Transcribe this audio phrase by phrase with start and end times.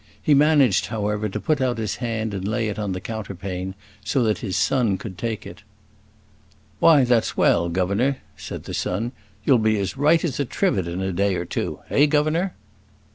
[0.19, 4.23] He managed, however, to put out his hand and lay it on the counterpane, so
[4.23, 5.61] that his son could take it.
[6.79, 9.11] "Why, that's well, governor," said the son;
[9.45, 12.55] "you'll be as right as a trivet in a day or two eh, governor?"